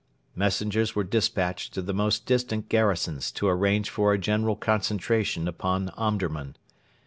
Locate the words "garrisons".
2.69-3.31